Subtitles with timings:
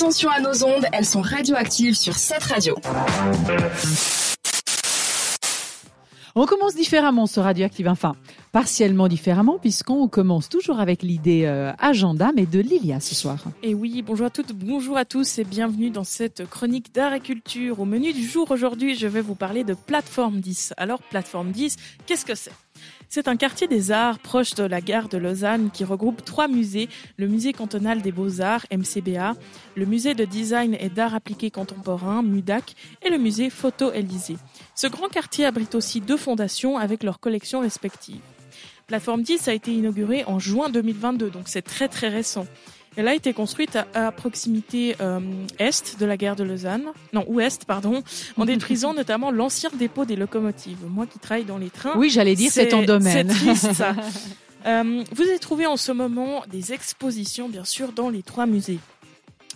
[0.00, 2.74] attention à nos ondes, elles sont radioactives sur cette radio.
[6.34, 8.16] On commence différemment ce radioactive, enfin
[8.50, 13.44] partiellement différemment puisqu'on commence toujours avec l'idée euh, agenda mais de Lilia ce soir.
[13.62, 17.20] Et oui, bonjour à toutes, bonjour à tous et bienvenue dans cette chronique d'art et
[17.20, 17.78] culture.
[17.78, 20.72] Au menu du jour aujourd'hui, je vais vous parler de Plateforme 10.
[20.78, 21.76] Alors Plateforme 10,
[22.06, 22.52] qu'est-ce que c'est?
[23.08, 26.88] C'est un quartier des arts proche de la gare de Lausanne qui regroupe trois musées,
[27.16, 29.34] le musée cantonal des beaux-arts, MCBA,
[29.74, 34.36] le musée de design et d'art appliqué contemporain, MUDAC, et le musée Photo Élysée.
[34.74, 38.20] Ce grand quartier abrite aussi deux fondations avec leurs collections respectives.
[38.86, 42.46] Plateforme 10 a été inaugurée en juin 2022, donc c'est très très récent.
[42.96, 45.20] Elle a été construite à, proximité euh,
[45.58, 48.02] est de la gare de Lausanne, non ouest pardon,
[48.36, 50.84] en détruisant notamment l'ancien dépôt des locomotives.
[50.88, 51.94] Moi qui travaille dans les trains.
[51.96, 53.30] Oui, j'allais dire c'est ton domaine.
[53.30, 53.94] C'est triste ça.
[54.66, 58.80] euh, vous avez trouvé en ce moment des expositions bien sûr dans les trois musées.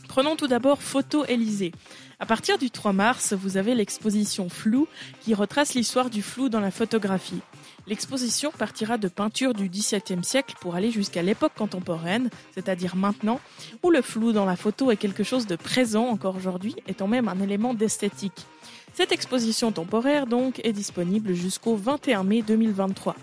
[0.08, 1.72] Prenons tout d'abord Photo Élysée.
[2.20, 4.86] À partir du 3 mars, vous avez l'exposition Flou
[5.22, 7.40] qui retrace l'histoire du flou dans la photographie.
[7.86, 13.40] L'exposition partira de peintures du XVIIe siècle pour aller jusqu'à l'époque contemporaine, c'est-à-dire maintenant,
[13.82, 17.28] où le flou dans la photo est quelque chose de présent encore aujourd'hui, étant même
[17.28, 18.46] un élément d'esthétique.
[18.94, 23.16] Cette exposition temporaire donc est disponible jusqu'au 21 mai 2023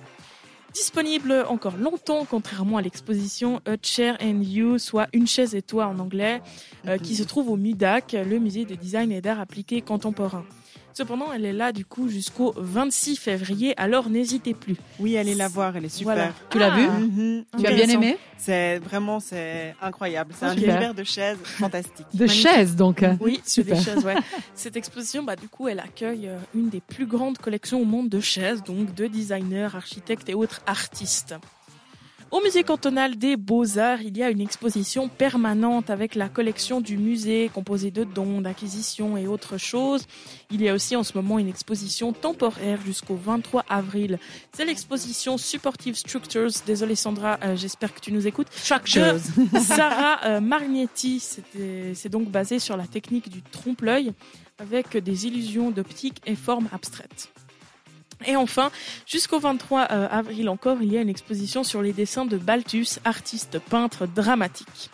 [0.73, 5.87] disponible encore longtemps, contrairement à l'exposition A Chair and You, soit Une chaise et toi
[5.87, 6.41] en anglais,
[6.87, 10.45] euh, qui se trouve au MUDAC, le musée de design et d'art appliqué contemporain.
[10.93, 14.75] Cependant, elle est là du coup jusqu'au 26 février, alors n'hésitez plus.
[14.99, 16.33] Oui, allez la voir, elle est super.
[16.49, 17.45] Tu l'as vu mhm.
[17.57, 18.17] Tu as bien aimé?
[18.37, 20.33] C'est vraiment c'est incroyable.
[20.37, 22.07] C'est un univers de chaises fantastique.
[22.13, 23.05] De chaises donc.
[23.19, 23.77] Oui, super.
[23.77, 24.15] Des chaises, ouais.
[24.55, 28.09] Cette exposition, bah du coup, elle accueille euh, une des plus grandes collections au monde
[28.09, 31.35] de chaises, donc de designers, architectes et autres artistes.
[32.31, 36.97] Au musée cantonal des beaux-arts, il y a une exposition permanente avec la collection du
[36.97, 40.05] musée composée de dons, d'acquisitions et autres choses.
[40.49, 44.17] Il y a aussi en ce moment une exposition temporaire jusqu'au 23 avril.
[44.53, 46.51] C'est l'exposition Supportive Structures.
[46.65, 48.47] Désolée Sandra, euh, j'espère que tu nous écoutes.
[48.51, 49.17] Structures.
[49.61, 51.19] Sarah euh, Margnetti.
[51.93, 54.13] C'est donc basé sur la technique du trompe-l'œil
[54.57, 57.29] avec des illusions d'optique et formes abstraites.
[58.25, 58.71] Et enfin,
[59.05, 62.99] jusqu'au 23 euh, avril encore, il y a une exposition sur les dessins de Balthus,
[63.03, 64.89] artiste peintre dramatique.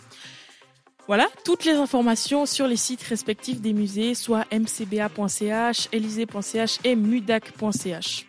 [1.08, 8.26] Voilà, toutes les informations sur les sites respectifs des musées, soit mcba.ch, elysée.ch et mudac.ch.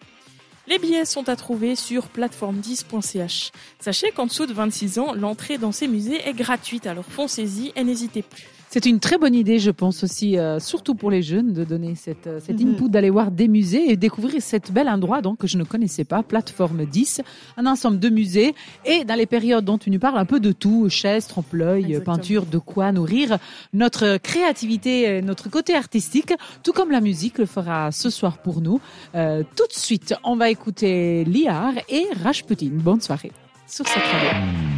[0.69, 3.53] Les billets sont à trouver sur plateforme10.ch.
[3.81, 7.83] Sachez qu'en dessous de 26 ans, l'entrée dans ces musées est gratuite, alors foncez-y et
[7.83, 8.58] n'hésitez plus.
[8.71, 11.95] C'est une très bonne idée, je pense aussi, euh, surtout pour les jeunes, de donner
[11.95, 12.73] cette, euh, cet mhm.
[12.73, 16.05] input d'aller voir des musées et découvrir cet bel endroit donc que je ne connaissais
[16.05, 17.23] pas, plateforme 10,
[17.57, 20.53] un ensemble de musées et dans les périodes dont tu nous parles, un peu de
[20.53, 23.39] tout, chaises, trompe-l'œil, peinture, de quoi nourrir
[23.73, 28.81] notre créativité, notre côté artistique, tout comme la musique le fera ce soir pour nous.
[29.15, 32.71] Euh, tout de suite, on va écouter Liard et Rajputin.
[32.73, 33.33] Bonne soirée
[33.67, 34.78] sur cette radio.